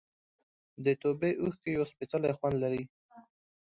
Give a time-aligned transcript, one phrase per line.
[0.83, 2.83] د توبې اوښکې یو سپېڅلی خوند لري.